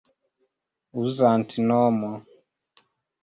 [1.01, 2.11] uzantnomo